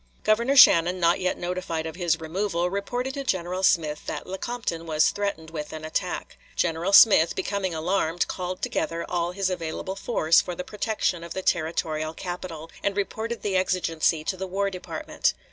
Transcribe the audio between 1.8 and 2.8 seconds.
of his removal,